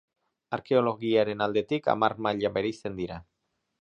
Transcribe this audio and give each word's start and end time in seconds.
Arkeologiaren 0.57 1.45
aldetik, 1.47 1.91
hamar 1.93 2.17
maila 2.29 2.53
bereizten 2.57 2.97
dira. 3.03 3.21